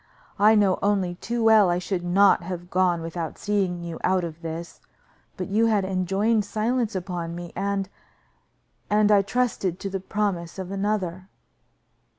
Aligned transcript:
I 0.39 0.55
know 0.55 0.79
only 0.81 1.13
too 1.13 1.43
well 1.43 1.69
I 1.69 1.77
should 1.77 2.03
not 2.03 2.41
have 2.41 2.71
gone 2.71 3.03
without 3.03 3.37
seeing 3.37 3.83
you 3.83 3.99
out 4.03 4.23
of 4.23 4.41
this, 4.41 4.81
but 5.37 5.47
you 5.47 5.67
had 5.67 5.85
enjoined 5.85 6.43
silence 6.43 6.95
upon 6.95 7.35
me, 7.35 7.53
and 7.55 7.87
and 8.89 9.11
I 9.11 9.21
trusted 9.21 9.79
to 9.79 9.91
the 9.91 9.99
promises 9.99 10.57
of 10.57 10.71
another." 10.71 11.29